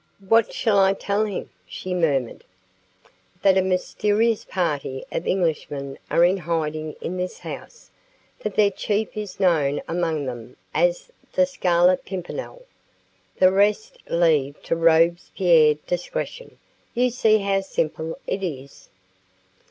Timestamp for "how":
17.37-17.61